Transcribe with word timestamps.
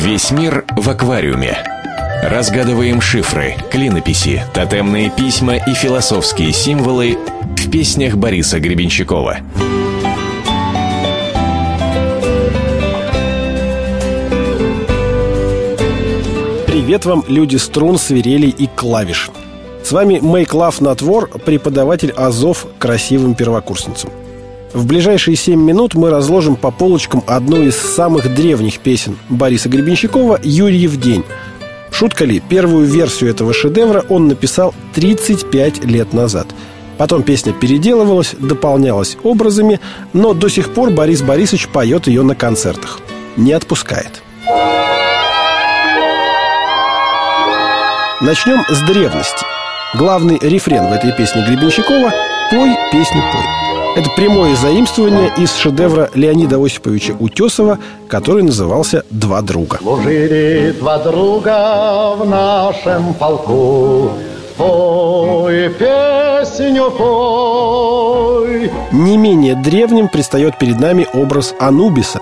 Весь 0.00 0.30
мир 0.30 0.64
в 0.76 0.88
аквариуме. 0.88 1.58
Разгадываем 2.22 3.00
шифры, 3.00 3.56
клинописи, 3.68 4.44
тотемные 4.54 5.10
письма 5.10 5.56
и 5.56 5.74
философские 5.74 6.52
символы 6.52 7.18
в 7.56 7.68
песнях 7.68 8.14
Бориса 8.14 8.60
Гребенщикова. 8.60 9.38
Привет 16.68 17.04
вам, 17.04 17.24
люди 17.26 17.56
струн, 17.56 17.98
свирелей 17.98 18.50
и 18.50 18.68
клавиш. 18.68 19.30
С 19.82 19.90
вами 19.90 20.20
Make 20.20 20.50
Love 20.50 20.78
Not 20.78 21.40
преподаватель 21.40 22.12
Азов 22.12 22.68
красивым 22.78 23.34
первокурсницам. 23.34 24.10
В 24.72 24.86
ближайшие 24.86 25.34
семь 25.34 25.62
минут 25.62 25.94
мы 25.94 26.10
разложим 26.10 26.54
по 26.54 26.70
полочкам 26.70 27.24
одну 27.26 27.62
из 27.62 27.74
самых 27.76 28.34
древних 28.34 28.80
песен 28.80 29.16
Бориса 29.30 29.68
Гребенщикова 29.68 30.38
«Юрьев 30.42 30.96
день». 30.96 31.24
Шутка 31.90 32.26
ли, 32.26 32.40
первую 32.40 32.86
версию 32.86 33.30
этого 33.30 33.54
шедевра 33.54 34.04
он 34.10 34.28
написал 34.28 34.74
35 34.94 35.84
лет 35.84 36.12
назад. 36.12 36.48
Потом 36.98 37.22
песня 37.22 37.52
переделывалась, 37.52 38.34
дополнялась 38.38 39.16
образами, 39.22 39.80
но 40.12 40.34
до 40.34 40.48
сих 40.48 40.74
пор 40.74 40.90
Борис 40.90 41.22
Борисович 41.22 41.68
поет 41.68 42.06
ее 42.06 42.22
на 42.22 42.34
концертах. 42.34 43.00
Не 43.36 43.52
отпускает. 43.52 44.22
Начнем 48.20 48.64
с 48.68 48.80
древности. 48.82 49.46
Главный 49.94 50.38
рефрен 50.42 50.88
в 50.88 50.92
этой 50.92 51.12
песне 51.12 51.44
Гребенщикова 51.46 52.12
«Пой, 52.50 52.76
песню 52.92 53.22
пой». 53.32 53.77
Это 53.96 54.10
прямое 54.10 54.54
заимствование 54.54 55.32
из 55.36 55.54
шедевра 55.54 56.10
Леонида 56.14 56.64
Осиповича 56.64 57.16
Утесова, 57.18 57.78
который 58.08 58.42
назывался 58.42 59.04
«Два 59.10 59.42
друга». 59.42 59.78
Служили 59.78 60.74
два 60.78 60.98
друга 60.98 62.14
в 62.16 62.24
нашем 62.28 63.14
полку, 63.14 64.12
Пой, 64.56 65.70
песню 65.70 66.90
пой. 66.90 68.70
Не 68.92 69.16
менее 69.16 69.54
древним 69.54 70.08
предстает 70.08 70.58
перед 70.58 70.78
нами 70.78 71.06
образ 71.14 71.54
Анубиса. 71.58 72.20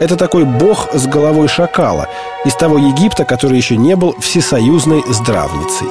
Это 0.00 0.16
такой 0.16 0.44
бог 0.44 0.88
с 0.92 1.06
головой 1.06 1.48
шакала 1.48 2.08
из 2.44 2.54
того 2.54 2.78
Египта, 2.78 3.24
который 3.24 3.56
еще 3.56 3.76
не 3.76 3.96
был 3.96 4.14
всесоюзной 4.18 5.04
здравницей. 5.08 5.88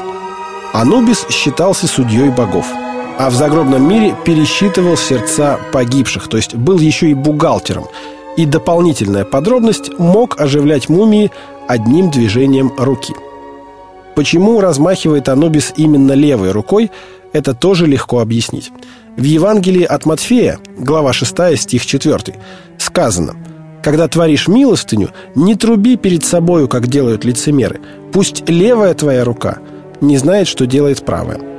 Анубис 0.74 1.26
считался 1.30 1.88
судьей 1.88 2.30
богов– 2.30 2.66
а 3.18 3.30
в 3.30 3.34
загробном 3.34 3.88
мире 3.88 4.16
пересчитывал 4.26 4.98
сердца 4.98 5.60
погибших, 5.72 6.28
то 6.28 6.38
есть 6.38 6.56
был 6.56 6.80
еще 6.80 7.10
и 7.10 7.14
бухгалтером. 7.14 7.86
И 8.38 8.46
дополнительная 8.46 9.26
подробность 9.26 9.92
мог 10.00 10.42
оживлять 10.42 10.90
мумии 10.90 11.32
одним 11.68 12.10
движением 12.10 12.72
руки. 12.78 13.14
Почему 14.16 14.60
размахивает 14.60 15.30
Анубис 15.30 15.74
именно 15.76 16.14
левой 16.14 16.52
рукой, 16.52 16.92
это 17.32 17.54
тоже 17.54 17.88
легко 17.88 18.20
объяснить. 18.20 18.72
В 19.18 19.24
Евангелии 19.24 19.84
от 19.84 20.06
Матфея, 20.06 20.60
глава 20.78 21.14
6, 21.14 21.58
стих 21.58 21.86
4, 21.86 22.36
сказано 22.78 23.36
«Когда 23.84 24.08
творишь 24.08 24.48
милостыню, 24.48 25.10
не 25.36 25.56
труби 25.56 25.98
перед 25.98 26.24
собою, 26.24 26.68
как 26.68 26.88
делают 26.88 27.26
лицемеры. 27.26 27.82
Пусть 28.12 28.48
левая 28.50 28.94
твоя 28.94 29.24
рука 29.24 29.60
не 30.02 30.18
знает, 30.18 30.48
что 30.48 30.66
делает 30.66 31.06
правая». 31.06 31.53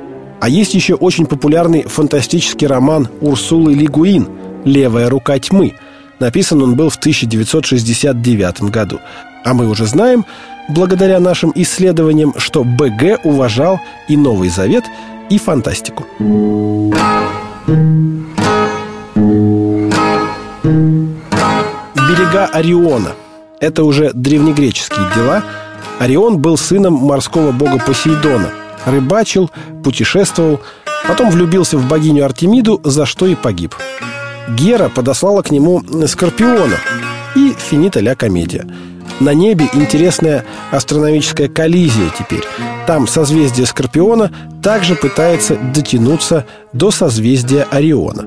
А 0.45 0.47
есть 0.47 0.75
еще 0.75 0.93
очень 0.93 1.25
популярный 1.25 1.81
фантастический 1.81 2.67
роман 2.67 3.09
Урсулы 3.19 3.73
Лигуин 3.73 4.27
«Левая 4.63 5.09
рука 5.09 5.39
тьмы». 5.39 5.73
Написан 6.19 6.61
он 6.61 6.75
был 6.75 6.89
в 6.91 6.97
1969 6.97 8.61
году. 8.69 8.99
А 9.43 9.55
мы 9.55 9.67
уже 9.67 9.87
знаем, 9.87 10.23
благодаря 10.69 11.19
нашим 11.19 11.51
исследованиям, 11.55 12.35
что 12.37 12.63
БГ 12.63 13.21
уважал 13.23 13.79
и 14.07 14.15
Новый 14.15 14.49
Завет, 14.49 14.83
и 15.31 15.39
фантастику. 15.39 16.05
Берега 21.95 22.45
Ориона. 22.53 23.13
Это 23.59 23.83
уже 23.83 24.13
древнегреческие 24.13 25.07
дела. 25.15 25.43
Орион 25.97 26.37
был 26.37 26.55
сыном 26.55 26.93
морского 26.93 27.51
бога 27.51 27.79
Посейдона– 27.83 28.51
рыбачил, 28.85 29.51
путешествовал, 29.83 30.61
потом 31.07 31.29
влюбился 31.29 31.77
в 31.77 31.87
богиню 31.87 32.25
Артемиду, 32.25 32.81
за 32.83 33.05
что 33.05 33.25
и 33.25 33.35
погиб. 33.35 33.75
Гера 34.49 34.89
подослала 34.89 35.41
к 35.41 35.51
нему 35.51 35.83
Скорпиона 36.07 36.77
и 37.35 37.53
финита 37.57 37.99
ля 37.99 38.15
комедия. 38.15 38.67
На 39.19 39.33
небе 39.33 39.69
интересная 39.73 40.43
астрономическая 40.71 41.47
коллизия 41.47 42.09
теперь. 42.17 42.43
Там 42.85 43.07
созвездие 43.07 43.65
Скорпиона 43.65 44.31
также 44.61 44.95
пытается 44.95 45.55
дотянуться 45.55 46.45
до 46.73 46.91
созвездия 46.91 47.65
Ориона. 47.71 48.25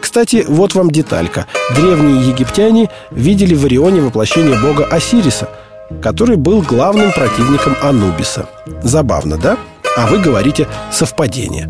Кстати, 0.00 0.44
вот 0.48 0.74
вам 0.74 0.90
деталька. 0.90 1.46
Древние 1.74 2.28
египтяне 2.28 2.88
видели 3.10 3.54
в 3.54 3.64
Орионе 3.64 4.00
воплощение 4.00 4.58
бога 4.58 4.84
Осириса– 4.84 5.48
который 6.02 6.36
был 6.36 6.62
главным 6.62 7.12
противником 7.12 7.76
Анубиса. 7.82 8.48
Забавно, 8.82 9.36
да? 9.36 9.56
А 9.96 10.06
вы 10.06 10.18
говорите 10.18 10.66
«совпадение». 10.90 11.68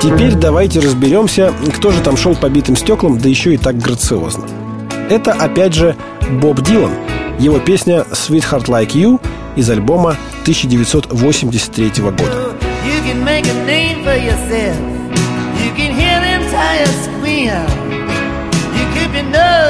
Теперь 0.00 0.34
давайте 0.34 0.80
разберемся, 0.80 1.52
кто 1.76 1.90
же 1.90 2.00
там 2.00 2.16
шел 2.16 2.36
по 2.36 2.48
битым 2.48 2.76
стеклам, 2.76 3.18
да 3.18 3.28
еще 3.28 3.54
и 3.54 3.56
так 3.56 3.78
грациозно. 3.78 4.44
Это, 5.10 5.32
опять 5.32 5.74
же, 5.74 5.96
Боб 6.40 6.60
Дилан. 6.60 6.92
Его 7.38 7.58
песня 7.58 8.04
«Sweetheart 8.12 8.66
Like 8.66 8.92
You» 8.92 9.20
из 9.56 9.68
альбома 9.68 10.16
1983 10.42 11.90
года. 12.02 12.22
You 12.84 13.02
can 13.04 13.24
make 13.24 13.46
a 13.46 13.66
name 13.66 14.04
for 14.04 14.16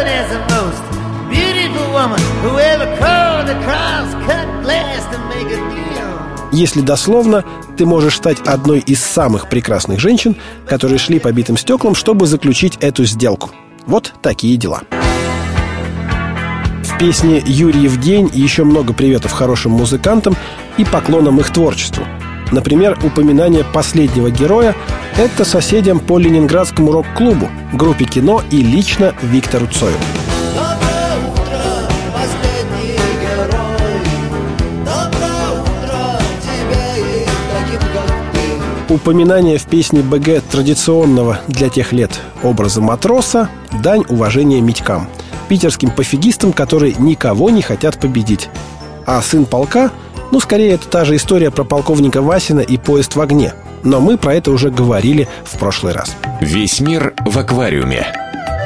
known 0.06 0.14
as 0.20 0.30
the 0.30 0.40
most 0.54 0.82
beautiful 1.28 1.86
woman 1.92 2.20
who 2.42 2.58
ever 2.58 2.86
crawled 2.98 3.48
across 3.48 4.14
cut 4.26 4.46
glass 4.62 5.02
to 5.12 5.18
make 5.28 5.50
a 5.52 5.60
deal. 5.70 6.52
Если 6.52 6.80
дословно, 6.80 7.44
ты 7.76 7.84
можешь 7.86 8.16
стать 8.16 8.38
одной 8.46 8.78
из 8.80 9.00
самых 9.00 9.48
прекрасных 9.48 10.00
женщин, 10.00 10.36
которые 10.66 10.98
шли 10.98 11.18
по 11.18 11.32
битым 11.32 11.56
стеклам, 11.56 11.94
чтобы 11.94 12.26
заключить 12.26 12.76
эту 12.80 13.04
сделку. 13.04 13.50
Вот 13.86 14.14
такие 14.22 14.56
дела. 14.56 14.82
В 16.82 16.98
песне 16.98 17.42
«Юрьев 17.44 18.00
день» 18.00 18.30
еще 18.32 18.64
много 18.64 18.94
приветов 18.94 19.32
хорошим 19.32 19.72
музыкантам 19.72 20.34
и 20.78 20.84
поклонам 20.84 21.40
их 21.40 21.52
творчеству. 21.52 22.04
Например, 22.52 22.96
упоминание 23.02 23.64
последнего 23.64 24.30
героя– 24.30 24.74
это 25.16 25.44
соседям 25.44 25.98
по 25.98 26.18
Ленинградскому 26.18 26.92
рок-клубу, 26.92 27.48
группе 27.72 28.04
кино 28.04 28.42
и 28.50 28.58
лично 28.62 29.14
Виктору 29.20 29.66
Цою. 29.66 29.96
Упоминание 38.88 39.58
в 39.58 39.64
песне 39.66 40.00
БГ 40.00 40.42
традиционного 40.48 41.40
для 41.48 41.68
тех 41.68 41.92
лет 41.92 42.20
образа 42.44 42.80
матроса– 42.80 43.50
дань 43.82 44.04
уважения 44.08 44.60
Митькам, 44.60 45.08
питерским 45.48 45.90
пофигистам, 45.90 46.52
которые 46.52 46.94
никого 46.94 47.50
не 47.50 47.62
хотят 47.62 47.98
победить. 47.98 48.48
А 49.04 49.20
сын 49.20 49.44
полка– 49.44 49.90
ну, 50.32 50.40
скорее, 50.40 50.72
это 50.72 50.88
та 50.88 51.04
же 51.04 51.16
история 51.16 51.50
про 51.50 51.64
полковника 51.64 52.20
Васина 52.22 52.60
и 52.60 52.76
поезд 52.76 53.14
в 53.16 53.20
огне. 53.20 53.52
Но 53.84 54.00
мы 54.00 54.18
про 54.18 54.34
это 54.34 54.50
уже 54.50 54.70
говорили 54.70 55.28
в 55.44 55.58
прошлый 55.58 55.92
раз. 55.92 56.16
Весь 56.40 56.80
мир 56.80 57.14
в 57.24 57.38
аквариуме. 57.38 58.06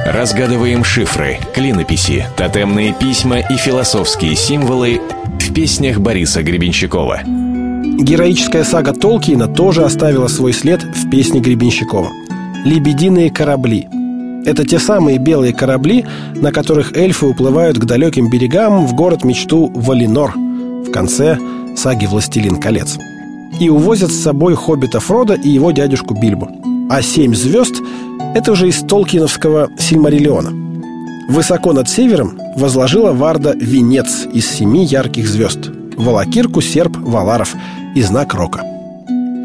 Разгадываем 0.07 0.83
шифры, 0.83 1.39
клинописи, 1.55 2.27
тотемные 2.37 2.95
письма 2.95 3.39
и 3.39 3.57
философские 3.57 4.35
символы 4.35 5.01
в 5.39 5.53
песнях 5.53 5.99
Бориса 5.99 6.43
Гребенщикова. 6.43 7.21
Героическая 7.25 8.65
сага 8.65 8.95
Толкиена 8.95 9.47
тоже 9.47 9.85
оставила 9.85 10.29
свой 10.29 10.55
след 10.55 10.83
в 10.83 11.11
песне 11.11 11.41
Гребенщикова. 11.41 12.09
«Лебединые 12.65 13.31
корабли». 13.31 13.89
Это 14.47 14.67
те 14.67 14.79
самые 14.79 15.19
белые 15.19 15.53
корабли, 15.53 16.07
на 16.35 16.51
которых 16.51 16.97
эльфы 16.97 17.27
уплывают 17.27 17.79
к 17.79 17.85
далеким 17.85 18.31
берегам 18.31 18.87
в 18.87 18.95
город-мечту 18.95 19.71
Валинор– 19.75 20.33
в 20.91 20.93
конце 20.93 21.39
саги 21.77 22.07
«Властелин 22.07 22.57
колец». 22.57 22.99
И 23.59 23.69
увозят 23.69 24.11
с 24.11 24.23
собой 24.23 24.55
хоббита 24.55 25.01
Фрода 25.01 25.35
и 25.35 25.49
его 25.49 25.71
дядюшку 25.71 26.15
Бильбо. 26.15 26.49
А 26.89 27.03
«Семь 27.03 27.35
звезд»— 27.35 27.75
это 28.35 28.53
уже 28.53 28.69
из 28.69 28.81
Толкиновского 28.81 29.69
«Сильмариллиона». 29.79 30.51
Высоко 31.29 31.73
над 31.73 31.89
севером 31.89 32.39
возложила 32.57 33.13
Варда 33.13 33.55
венец 33.57 34.27
из 34.33 34.47
семи 34.51 34.85
ярких 34.85 35.29
звезд– 35.29 35.71
Волокирку, 35.97 36.63
серп, 36.63 36.97
Валаров 36.97 37.55
и 37.95 38.03
знак 38.03 38.35
Рока. 38.35 38.63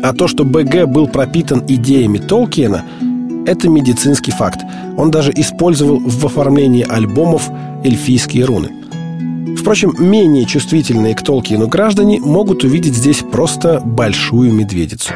А 0.01 0.13
то, 0.13 0.27
что 0.27 0.45
БГ 0.45 0.86
был 0.86 1.07
пропитан 1.07 1.63
идеями 1.68 2.18
Толкиена– 2.18 2.83
это 3.45 3.69
медицинский 3.69 4.31
факт. 4.31 4.62
Он 4.98 5.12
даже 5.12 5.31
использовал 5.36 6.00
в 6.00 6.25
оформлении 6.25 6.86
альбомов 6.88 7.50
эльфийские 7.83 8.45
руны. 8.45 8.69
Впрочем, 9.57 9.94
менее 9.97 10.45
чувствительные 10.45 11.15
к 11.15 11.24
Толкину 11.24 11.68
граждане 11.68 12.19
могут 12.19 12.63
увидеть 12.63 12.95
здесь 12.95 13.21
просто 13.21 13.80
большую 13.80 14.51
медведицу. 14.51 15.13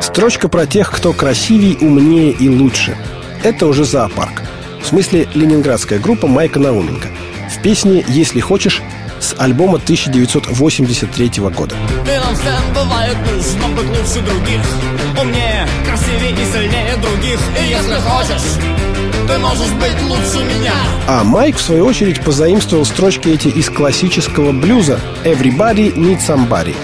Строчка 0.00 0.48
про 0.48 0.66
тех, 0.66 0.90
кто 0.90 1.12
красивее, 1.12 1.76
умнее 1.78 2.32
и 2.32 2.48
лучше. 2.48 2.96
Это 3.42 3.66
уже 3.66 3.84
зоопарк. 3.84 4.42
В 4.82 4.86
смысле, 4.86 5.28
ленинградская 5.34 5.98
группа 5.98 6.26
Майка 6.26 6.58
Науменко. 6.58 7.08
В 7.54 7.62
песне 7.62 8.04
«Если 8.08 8.40
хочешь» 8.40 8.82
с 9.20 9.34
альбома 9.38 9.76
1983 9.76 11.30
года. 11.54 11.74
Ты 12.04 12.74
бывает 12.74 13.16
нужно 13.32 13.68
быть 13.76 13.88
лучше 13.88 14.20
других, 14.24 14.60
умнее, 15.20 15.66
красивее 15.86 16.32
и 16.32 16.52
сильнее 16.52 16.96
других. 16.96 17.40
И 17.60 17.68
если 17.68 17.94
хочешь, 17.94 18.77
можешь 19.38 19.72
быть 19.72 20.02
лучше 20.02 20.44
меня. 20.44 20.72
А 21.06 21.24
Майк, 21.24 21.56
в 21.56 21.60
свою 21.60 21.86
очередь, 21.86 22.20
позаимствовал 22.22 22.84
строчки 22.84 23.28
эти 23.28 23.48
из 23.48 23.70
классического 23.70 24.52
блюза 24.52 25.00
«Everybody 25.24 25.94
needs 25.94 26.20
somebody». 26.26 26.74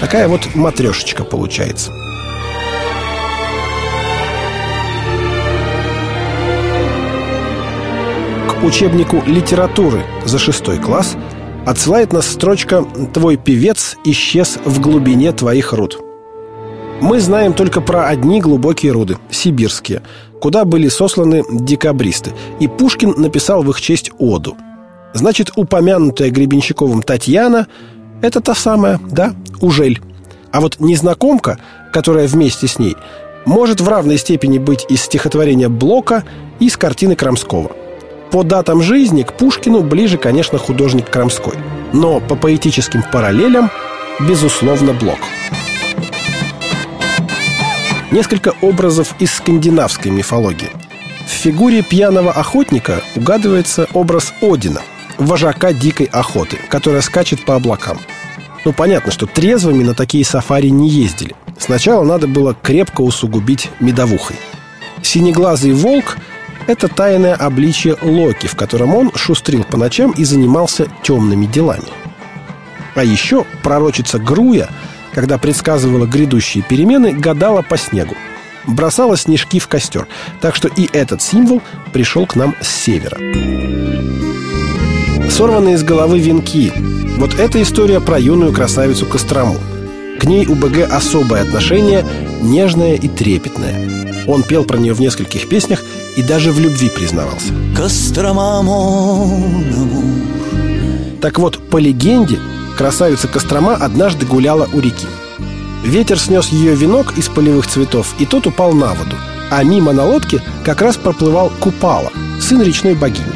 Такая 0.00 0.28
вот 0.28 0.54
матрешечка 0.54 1.24
получается. 1.24 1.92
К 8.48 8.64
учебнику 8.64 9.22
литературы 9.26 10.02
за 10.24 10.38
шестой 10.38 10.78
класс– 10.78 11.16
Отсылает 11.66 12.12
нас 12.12 12.26
строчка 12.26 12.84
«Твой 13.12 13.36
певец 13.36 13.96
исчез 14.04 14.58
в 14.64 14.80
глубине 14.80 15.32
твоих 15.32 15.72
руд». 15.72 16.00
Мы 17.00 17.20
знаем 17.20 17.52
только 17.52 17.80
про 17.80 18.08
одни 18.08 18.40
глубокие 18.40 18.92
руды– 18.92 19.18
сибирские, 19.30 20.02
куда 20.40 20.64
были 20.64 20.88
сосланы 20.88 21.44
декабристы, 21.50 22.32
и 22.58 22.68
Пушкин 22.68 23.14
написал 23.16 23.62
в 23.62 23.70
их 23.70 23.80
честь 23.80 24.10
оду. 24.18 24.56
Значит, 25.12 25.50
упомянутая 25.56 26.30
Гребенщиковым 26.30 27.02
Татьяна– 27.02 27.66
это 28.22 28.40
та 28.40 28.54
самая, 28.54 29.00
да, 29.10 29.34
Ужель. 29.60 30.00
А 30.52 30.60
вот 30.60 30.80
незнакомка, 30.80 31.58
которая 31.92 32.26
вместе 32.26 32.66
с 32.68 32.78
ней, 32.78 32.96
может 33.44 33.80
в 33.80 33.88
равной 33.88 34.18
степени 34.18 34.58
быть 34.58 34.86
из 34.88 35.02
стихотворения 35.02 35.68
Блока 35.68 36.24
и 36.58 36.66
из 36.66 36.76
картины 36.76 37.16
Крамского– 37.16 37.72
по 38.30 38.44
датам 38.44 38.80
жизни 38.80 39.22
к 39.24 39.32
Пушкину 39.32 39.82
ближе, 39.82 40.16
конечно, 40.16 40.56
художник 40.56 41.10
Крамской. 41.10 41.54
Но 41.92 42.20
по 42.20 42.36
поэтическим 42.36 43.02
параллелям, 43.12 43.70
безусловно, 44.20 44.92
Блок. 44.92 45.18
Несколько 48.10 48.54
образов 48.60 49.14
из 49.20 49.32
скандинавской 49.34 50.10
мифологии. 50.10 50.70
В 51.26 51.30
фигуре 51.30 51.82
пьяного 51.82 52.32
охотника 52.32 53.02
угадывается 53.14 53.86
образ 53.94 54.34
Одина, 54.42 54.80
вожака 55.16 55.72
дикой 55.72 56.06
охоты, 56.06 56.58
которая 56.68 57.02
скачет 57.02 57.44
по 57.44 57.54
облакам. 57.54 58.00
Ну, 58.64 58.72
понятно, 58.72 59.12
что 59.12 59.26
трезвыми 59.26 59.84
на 59.84 59.94
такие 59.94 60.24
сафари 60.24 60.70
не 60.70 60.88
ездили. 60.88 61.36
Сначала 61.56 62.02
надо 62.02 62.26
было 62.26 62.52
крепко 62.52 63.02
усугубить 63.02 63.70
медовухой. 63.78 64.36
Синеглазый 65.02 65.72
волк– 65.72 66.18
это 66.66 66.88
тайное 66.88 67.36
обличье 67.36 67.96
Локи, 68.02 68.48
в 68.48 68.56
котором 68.56 68.92
он 68.92 69.12
шустрил 69.14 69.62
по 69.62 69.76
ночам 69.76 70.10
и 70.10 70.24
занимался 70.24 70.88
темными 71.04 71.46
делами. 71.46 71.88
А 72.96 73.04
еще 73.04 73.44
пророчица 73.62 74.18
Груя, 74.18 74.68
когда 75.14 75.38
предсказывала 75.38 76.06
грядущие 76.06 76.62
перемены, 76.62 77.12
гадала 77.12 77.62
по 77.62 77.76
снегу. 77.76 78.14
Бросала 78.66 79.16
снежки 79.16 79.58
в 79.58 79.68
костер. 79.68 80.06
Так 80.40 80.54
что 80.54 80.68
и 80.68 80.88
этот 80.92 81.22
символ 81.22 81.62
пришел 81.92 82.26
к 82.26 82.36
нам 82.36 82.54
с 82.60 82.68
севера. 82.68 83.16
Сорванные 85.30 85.76
из 85.76 85.82
головы 85.82 86.18
венки. 86.18 86.72
Вот 87.18 87.34
эта 87.38 87.62
история 87.62 88.00
про 88.00 88.18
юную 88.18 88.52
красавицу 88.52 89.06
Кострому. 89.06 89.56
К 90.18 90.24
ней 90.24 90.46
у 90.46 90.54
БГ 90.54 90.90
особое 90.90 91.42
отношение, 91.42 92.04
нежное 92.42 92.94
и 92.94 93.08
трепетное. 93.08 94.26
Он 94.26 94.42
пел 94.42 94.64
про 94.64 94.76
нее 94.76 94.92
в 94.92 95.00
нескольких 95.00 95.48
песнях 95.48 95.82
и 96.16 96.22
даже 96.22 96.52
в 96.52 96.60
любви 96.60 96.90
признавался. 96.90 97.54
Кострома, 97.74 98.62
Так 101.20 101.38
вот, 101.38 101.58
по 101.70 101.78
легенде, 101.78 102.38
красавица 102.80 103.28
Кострома 103.28 103.74
однажды 103.74 104.24
гуляла 104.24 104.66
у 104.72 104.80
реки. 104.80 105.06
Ветер 105.84 106.18
снес 106.18 106.48
ее 106.48 106.74
венок 106.74 107.18
из 107.18 107.28
полевых 107.28 107.66
цветов, 107.66 108.14
и 108.18 108.24
тот 108.24 108.46
упал 108.46 108.72
на 108.72 108.94
воду. 108.94 109.16
А 109.50 109.62
мимо 109.64 109.92
на 109.92 110.06
лодке 110.06 110.42
как 110.64 110.80
раз 110.80 110.96
проплывал 110.96 111.52
Купала, 111.60 112.10
сын 112.40 112.62
речной 112.62 112.94
богини. 112.94 113.34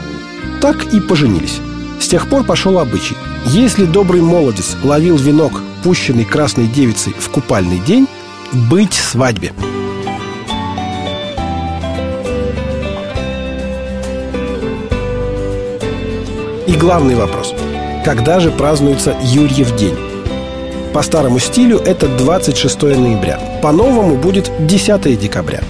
Так 0.62 0.94
и 0.94 0.98
поженились. 0.98 1.60
С 2.00 2.08
тех 2.08 2.26
пор 2.30 2.44
пошел 2.44 2.78
обычай. 2.78 3.18
Если 3.44 3.84
добрый 3.84 4.22
молодец 4.22 4.78
ловил 4.82 5.18
венок, 5.18 5.60
пущенный 5.82 6.24
красной 6.24 6.66
девицей 6.66 7.12
в 7.12 7.28
купальный 7.28 7.80
день, 7.80 8.08
быть 8.50 8.94
свадьбе– 8.94 9.52
И 16.66 16.76
главный 16.76 17.14
вопрос. 17.14 17.54
Когда 18.04 18.38
же 18.38 18.50
празднуется 18.50 19.16
Юрьев 19.22 19.74
день? 19.76 19.96
По 20.92 21.02
старому 21.02 21.38
стилю 21.38 21.78
это 21.78 22.06
26 22.06 22.82
ноября. 22.82 23.40
По-новому 23.62 24.16
будет 24.16 24.50
10 24.60 25.18
декабря. 25.18 25.62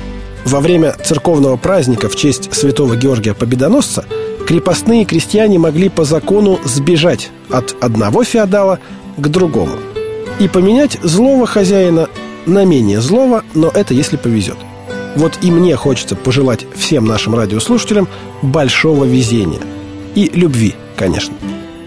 Во 0.44 0.60
время 0.60 0.96
церковного 1.04 1.56
праздника 1.56 2.08
в 2.08 2.16
честь 2.16 2.52
святого 2.52 2.96
Георгия 2.96 3.34
Победоносца 3.34 4.04
крепостные 4.46 5.04
крестьяне 5.04 5.58
могли 5.58 5.88
по 5.88 6.04
закону 6.04 6.58
сбежать 6.64 7.30
от 7.50 7.76
одного 7.80 8.24
феодала 8.24 8.80
к 9.16 9.28
другому 9.28 9.76
и 10.40 10.48
поменять 10.48 10.98
злого 11.02 11.46
хозяина 11.46 12.08
на 12.46 12.64
менее 12.64 13.00
злого, 13.00 13.44
но 13.54 13.70
это 13.72 13.94
если 13.94 14.16
повезет. 14.16 14.58
Вот 15.14 15.38
и 15.40 15.50
мне 15.52 15.76
хочется 15.76 16.16
пожелать 16.16 16.66
всем 16.74 17.06
нашим 17.06 17.36
радиослушателям 17.36 18.08
большого 18.42 19.04
везения 19.04 19.60
и 20.16 20.30
любви 20.34 20.74
конечно. 20.96 21.34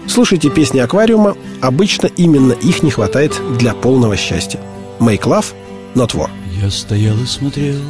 Слушайте 0.08 0.50
песни 0.50 0.80
аквариума, 0.80 1.36
обычно 1.60 2.06
именно 2.06 2.52
их 2.52 2.82
не 2.82 2.90
хватает 2.90 3.40
для 3.58 3.74
полного 3.74 4.16
счастья. 4.16 4.60
Make 4.98 5.22
love, 5.22 5.54
not 5.94 6.14
war. 6.14 6.30
Я 6.60 6.70
стоял 6.70 7.16
и 7.18 7.26
смотрел, 7.26 7.80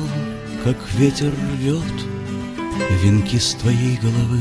как 0.64 0.76
ветер 0.98 1.32
рвет 1.54 1.82
венки 3.02 3.36
с 3.36 3.54
твоей 3.54 3.98
головы. 4.02 4.40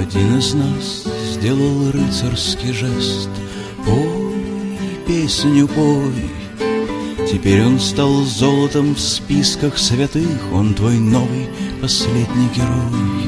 Один 0.00 0.38
из 0.38 0.54
нас 0.54 1.04
сделал 1.32 1.90
рыцарский 1.90 2.72
жест. 2.72 3.28
Пой, 3.84 4.34
песню 5.06 5.68
пой. 5.68 6.30
Теперь 7.30 7.62
он 7.62 7.78
стал 7.78 8.24
золотом 8.24 8.94
в 8.94 9.00
списках 9.00 9.76
святых, 9.76 10.52
Он 10.52 10.72
твой 10.72 10.98
новый 10.98 11.48
последний 11.82 12.48
герой. 12.54 13.27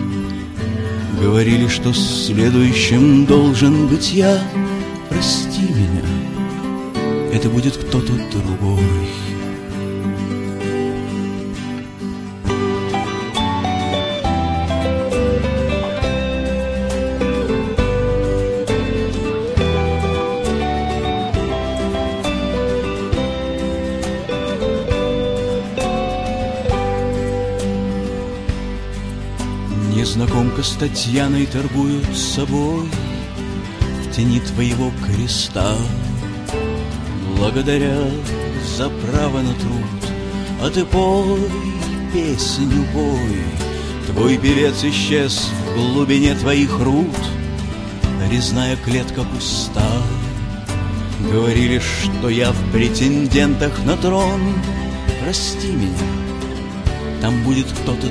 Говорили, 1.20 1.68
что 1.68 1.92
следующим 1.92 3.26
должен 3.26 3.88
быть 3.88 4.12
я. 4.12 4.42
Прости 5.10 5.60
меня, 5.60 6.02
это 7.32 7.50
будет 7.50 7.76
кто-то 7.76 8.12
другой 8.32 9.09
Татьяной 30.80 31.44
торгуют 31.44 32.06
с 32.16 32.36
собой 32.36 32.88
В 34.02 34.16
тени 34.16 34.40
твоего 34.40 34.90
креста. 35.04 35.76
Благодаря 37.36 37.98
за 38.78 38.88
право 38.88 39.42
на 39.42 39.52
труд 39.52 40.12
А 40.62 40.70
ты 40.70 40.86
пой, 40.86 41.38
песню 42.14 42.82
пой 42.94 43.44
Твой 44.06 44.38
певец 44.38 44.82
исчез 44.82 45.50
в 45.68 45.92
глубине 45.92 46.34
твоих 46.34 46.78
руд 46.78 47.14
Резная 48.30 48.76
клетка 48.76 49.22
пуста. 49.22 49.86
Говорили, 51.30 51.78
что 51.78 52.30
я 52.30 52.52
в 52.52 52.72
претендентах 52.72 53.84
на 53.84 53.98
трон. 53.98 54.40
Прости 55.22 55.72
меня, 55.72 55.92
там 57.20 57.42
будет 57.42 57.66
кто-то 57.66 58.06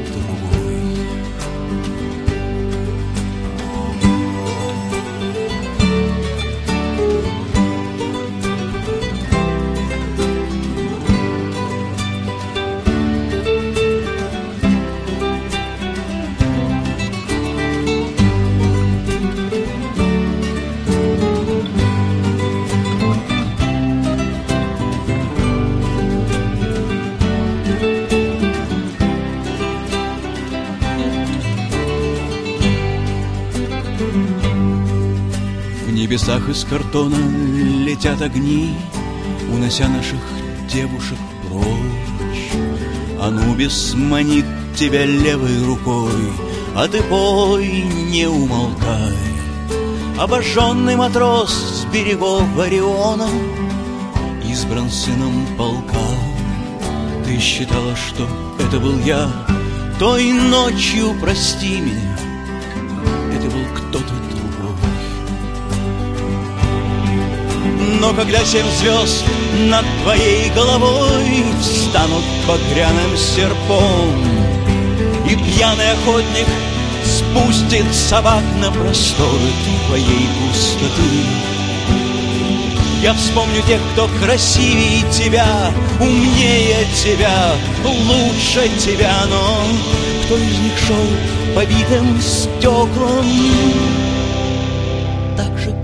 небесах 36.30 36.50
из 36.50 36.64
картона 36.64 37.16
летят 37.86 38.22
огни, 38.22 38.76
Унося 39.52 39.88
наших 39.88 40.20
девушек 40.72 41.18
прочь. 41.48 42.52
Анубис 43.20 43.96
манит 43.96 44.46
тебя 44.76 45.06
левой 45.06 45.64
рукой, 45.66 46.32
А 46.76 46.88
ты 46.88 47.02
пой, 47.02 47.68
не 48.12 48.28
умолкай. 48.28 49.18
Обожженный 50.20 50.96
матрос 50.96 51.52
с 51.52 51.86
берегов 51.86 52.44
Ориона 52.60 53.28
Избран 54.48 54.90
сыном 54.92 55.48
полка. 55.58 55.98
Ты 57.26 57.40
считала, 57.40 57.96
что 57.96 58.28
это 58.60 58.80
был 58.80 59.00
я, 59.00 59.32
Той 59.98 60.32
ночью 60.32 61.16
прости 61.20 61.80
меня, 61.82 62.18
Это 63.34 63.50
был 63.50 63.66
кто-то 63.76 63.99
Но 68.00 68.13
когда 68.13 68.44
семь 68.46 68.70
звезд 68.79 69.25
над 69.68 69.86
твоей 70.03 70.50
головой 70.51 71.44
Встанут 71.62 72.24
багряным 72.48 73.18
серпом. 73.18 74.15
И 75.29 75.36
пьяный 75.36 75.91
охотник 75.91 76.48
спустит 77.03 77.94
собак 77.94 78.44
на 78.62 78.72
просторы 78.72 79.50
твоей 79.88 80.27
пустоты. 80.39 81.50
Я 83.01 83.13
вспомню 83.13 83.62
тех, 83.68 83.79
кто 83.94 84.10
красивее 84.22 85.10
тебя, 85.12 85.72
умнее 86.01 86.86
тебя, 87.01 87.56
лучше 87.86 88.70
тебя 88.77 89.15
Но 89.29 89.63
кто 90.25 90.36
из 90.38 90.60
них 90.60 90.77
шел 90.77 91.56
побитым 91.56 92.20
стеклом 92.22 93.25
Так 95.38 95.58
же 95.58 95.79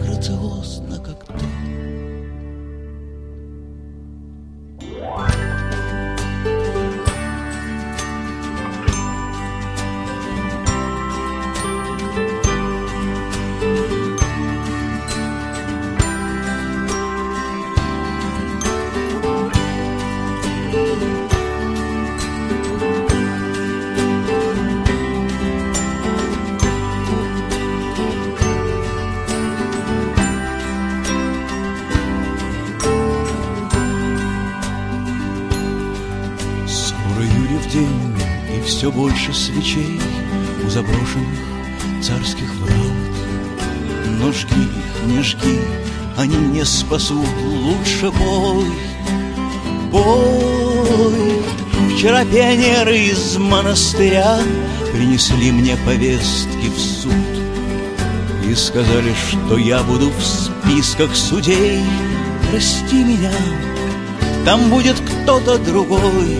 больше 38.96 39.34
свечей 39.34 40.00
у 40.66 40.70
заброшенных 40.70 41.40
царских 42.02 42.52
врат. 42.56 42.80
Но 44.20 44.32
жги 44.32 44.64
их, 44.64 45.06
не 45.06 45.22
жги, 45.22 45.60
они 46.18 46.36
не 46.36 46.66
спасут, 46.66 47.28
лучше 47.44 48.12
бой, 48.12 48.66
бой. 49.92 51.44
Вчера 51.96 52.26
пионеры 52.26 52.98
из 52.98 53.38
монастыря 53.38 54.40
принесли 54.92 55.52
мне 55.52 55.78
повестки 55.86 56.70
в 56.70 56.80
суд 56.80 57.14
и 58.50 58.56
сказали, 58.56 59.14
что 59.30 59.58
я 59.58 59.84
буду 59.84 60.10
в 60.10 60.24
списках 60.24 61.16
судей. 61.16 61.84
Прости 62.50 63.04
меня, 63.04 63.32
там 64.46 64.70
будет 64.70 64.96
кто-то 65.00 65.58
другой. 65.58 66.40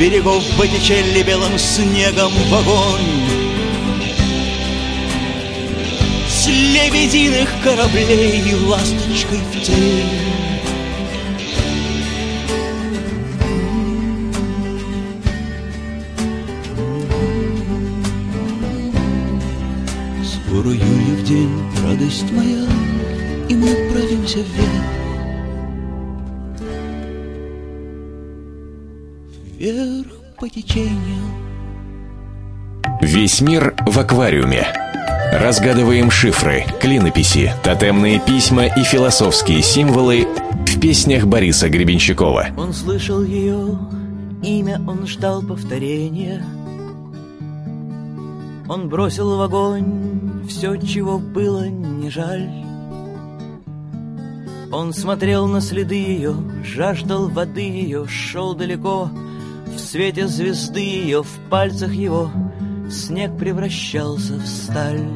берегов 0.00 0.42
потечели 0.56 1.22
белым 1.22 1.58
снегом 1.58 2.32
в 2.32 2.54
огонь 2.54 3.00
С 6.26 6.46
лебединых 6.46 7.50
кораблей 7.62 8.54
ласточкой 8.66 9.40
в 9.52 9.62
тень. 9.62 10.06
Скоро 20.24 20.70
Юрьев 20.70 21.24
день, 21.24 21.50
радость 21.84 22.32
моя 22.32 22.64
и 23.50 23.54
мы 23.54 23.70
отправимся 23.70 24.38
вверх. 24.38 25.00
Вверх 29.58 29.89
по 30.40 30.48
течению. 30.48 31.22
Весь 33.02 33.42
мир 33.42 33.74
в 33.86 33.98
аквариуме. 33.98 34.66
Разгадываем 35.32 36.10
шифры, 36.10 36.64
клинописи, 36.80 37.52
тотемные 37.62 38.20
письма 38.20 38.64
и 38.64 38.82
философские 38.82 39.62
символы 39.62 40.26
в 40.66 40.80
песнях 40.80 41.26
Бориса 41.26 41.68
Гребенщикова. 41.68 42.48
Он 42.56 42.72
слышал 42.72 43.22
ее 43.22 43.78
имя, 44.42 44.80
он 44.88 45.06
ждал 45.06 45.42
повторения. 45.42 46.42
Он 48.66 48.88
бросил 48.88 49.36
в 49.36 49.42
огонь 49.42 50.46
все, 50.48 50.76
чего 50.76 51.18
было 51.18 51.68
не 51.68 52.08
жаль. 52.08 52.48
Он 54.72 54.94
смотрел 54.94 55.46
на 55.48 55.60
следы 55.60 55.96
ее, 55.96 56.34
жаждал 56.64 57.28
воды 57.28 57.62
ее, 57.62 58.06
шел 58.08 58.54
далеко, 58.54 59.10
в 59.74 59.78
свете 59.78 60.26
звезды 60.26 60.80
ее, 60.80 61.22
в 61.22 61.38
пальцах 61.48 61.92
его 61.92 62.30
снег 62.90 63.36
превращался 63.36 64.34
в 64.34 64.46
сталь. 64.46 65.08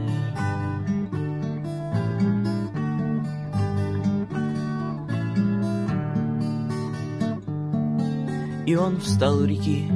И 8.67 8.77
он 8.77 9.01
встал 9.01 9.39
у 9.39 9.45
реки, 9.45 9.91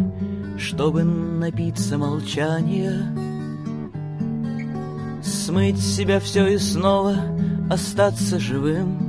чтобы 0.58 1.04
напиться 1.04 1.96
молчания, 1.98 3.14
Смыть 5.22 5.78
с 5.78 5.96
себя 5.96 6.20
все 6.20 6.46
и 6.46 6.58
снова 6.58 7.16
остаться 7.70 8.38
живым— 8.38 9.04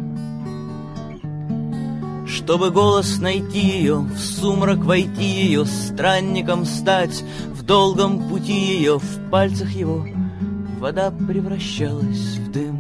чтобы 2.50 2.72
голос 2.72 3.20
найти 3.20 3.60
ее, 3.60 4.00
в 4.00 4.18
сумрак 4.18 4.80
войти 4.80 5.24
ее, 5.24 5.66
странником 5.66 6.66
стать, 6.66 7.24
в 7.54 7.62
долгом 7.62 8.28
пути 8.28 8.54
ее, 8.54 8.98
в 8.98 9.30
пальцах 9.30 9.70
его 9.70 10.04
вода 10.80 11.12
превращалась 11.12 12.40
в 12.40 12.52
дым. 12.52 12.80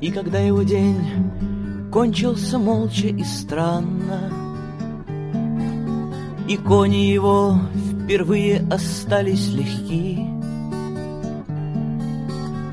И 0.00 0.10
когда 0.10 0.40
его 0.40 0.64
день 0.64 1.06
кончился 1.92 2.58
молча 2.58 3.06
и 3.06 3.22
странно, 3.22 4.28
И 6.48 6.56
кони 6.56 7.12
его 7.12 7.60
впервые 8.02 8.66
остались 8.68 9.46
легки, 9.52 10.31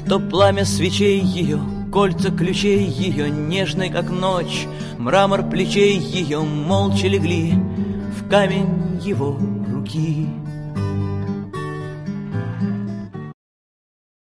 То 0.09 0.19
пламя 0.19 0.65
свечей 0.65 1.21
ее, 1.21 1.59
кольца 1.93 2.31
ключей 2.31 2.83
ее, 2.83 3.29
Нежной, 3.29 3.91
как 3.91 4.09
ночь, 4.09 4.65
мрамор 4.97 5.47
плечей 5.47 5.99
ее 5.99 6.39
Молча 6.39 7.07
легли 7.07 7.53
в 8.17 8.27
камень 8.27 8.99
его 9.03 9.37
руки. 9.71 10.27